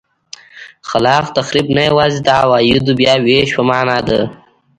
خلاق 0.89 1.25
تخریب 1.37 1.67
نه 1.77 1.81
یوازې 1.89 2.19
د 2.23 2.27
عوایدو 2.41 2.93
بیا 2.99 3.13
وېش 3.25 3.49
په 3.57 3.61
معنا 3.69 3.97
ده. 4.07 4.19